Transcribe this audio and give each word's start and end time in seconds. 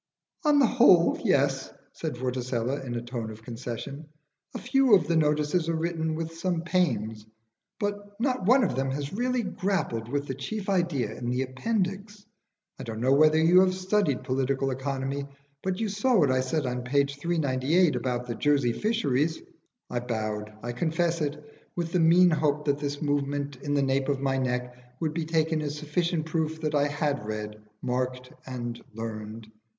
"On 0.45 0.57
the 0.57 0.65
whole 0.65 1.19
yes," 1.23 1.71
said 1.93 2.15
Vorticella, 2.15 2.83
in 2.83 2.95
a 2.95 3.03
tone 3.03 3.29
of 3.29 3.43
concession. 3.43 4.09
"A 4.55 4.57
few 4.57 4.95
of 4.95 5.07
the 5.07 5.15
notices 5.15 5.69
are 5.69 5.75
written 5.75 6.15
with 6.15 6.33
some 6.39 6.61
pains, 6.63 7.27
but 7.79 8.19
not 8.19 8.47
one 8.47 8.63
of 8.63 8.75
them 8.75 8.89
has 8.89 9.13
really 9.13 9.43
grappled 9.43 10.09
with 10.09 10.25
the 10.25 10.33
chief 10.33 10.69
idea 10.71 11.15
in 11.15 11.29
the 11.29 11.43
appendix. 11.43 12.25
I 12.79 12.83
don't 12.83 12.99
know 12.99 13.13
whether 13.13 13.37
you 13.37 13.59
have 13.59 13.75
studied 13.75 14.23
political 14.23 14.71
economy, 14.71 15.23
but 15.61 15.79
you 15.79 15.87
saw 15.87 16.17
what 16.17 16.31
I 16.31 16.39
said 16.41 16.65
on 16.65 16.81
page 16.81 17.19
398 17.19 17.95
about 17.95 18.25
the 18.25 18.33
Jersey 18.33 18.73
fisheries?" 18.73 19.39
I 19.87 19.99
bowed 19.99 20.51
I 20.63 20.71
confess 20.71 21.21
it 21.21 21.43
with 21.75 21.91
the 21.91 21.99
mean 21.99 22.31
hope 22.31 22.65
that 22.65 22.79
this 22.79 23.03
movement 23.03 23.57
in 23.57 23.75
the 23.75 23.83
nape 23.83 24.09
of 24.09 24.19
my 24.19 24.37
neck 24.39 24.75
would 24.99 25.13
be 25.13 25.25
taken 25.25 25.61
as 25.61 25.77
sufficient 25.77 26.25
proof 26.25 26.59
that 26.61 26.73
I 26.73 26.87
had 26.87 27.23
read, 27.23 27.61
marked, 27.83 28.33
and 28.47 28.83
learned. 28.95 29.45